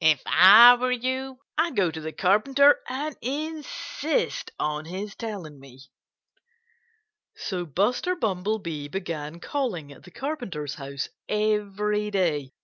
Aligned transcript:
"If 0.00 0.22
I 0.24 0.72
were 0.76 0.90
you 0.90 1.40
I'd 1.58 1.76
go 1.76 1.90
to 1.90 2.00
the 2.00 2.10
Carpenter 2.10 2.80
and 2.88 3.14
insist 3.20 4.50
on 4.58 4.86
his 4.86 5.14
telling 5.14 5.60
me." 5.60 5.80
So 7.36 7.66
Buster 7.66 8.14
Bumblebee 8.16 8.88
began 8.88 9.38
calling 9.38 9.92
at 9.92 10.04
the 10.04 10.10
Carpenter's 10.10 10.76
house 10.76 11.10
every 11.28 12.10
day. 12.10 12.54